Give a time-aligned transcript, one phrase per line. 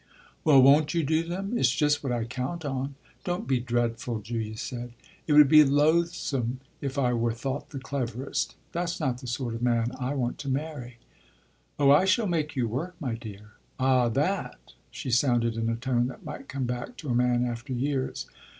[0.43, 1.55] "Well, won't you do them?
[1.55, 4.93] It's just what I count on." "Don't be dreadful," Julia said.
[5.27, 8.55] "It would be loathsome if I were thought the cleverest.
[8.71, 10.97] That's not the sort of man I want to marry."
[11.77, 14.57] "Oh I shall make you work, my dear!" "Ah that!"
[14.89, 18.25] she sounded in a tone that might come back to a man after years.